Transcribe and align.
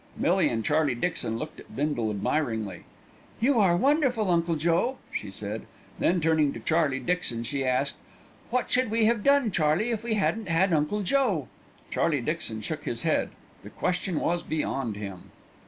Millie 0.17 0.49
and 0.49 0.65
Charlie 0.65 0.95
Dixon 0.95 1.37
looked 1.37 1.59
at 1.59 1.75
Bindle 1.75 2.09
admiringly. 2.09 2.85
"You 3.39 3.59
are 3.59 3.77
wonderful, 3.77 4.31
Uncle 4.31 4.55
Joe!" 4.55 4.97
she 5.13 5.29
said. 5.29 5.67
Then 5.99 6.19
turning 6.19 6.53
to 6.53 6.59
Charlie 6.59 6.97
Dixon 6.99 7.43
she 7.43 7.63
asked, 7.63 7.97
"What 8.49 8.71
should 8.71 8.89
we 8.89 9.05
have 9.05 9.23
done, 9.23 9.51
Charlie, 9.51 9.91
if 9.91 10.03
we 10.03 10.15
hadn't 10.15 10.49
had 10.49 10.73
Uncle 10.73 11.03
Joe?" 11.03 11.49
Charlie 11.91 12.19
Dixon 12.19 12.61
shook 12.61 12.85
his 12.85 13.03
head. 13.03 13.29
The 13.63 13.69
question 13.69 14.19
was 14.19 14.41
beyond 14.41 14.95
him. 14.95 15.29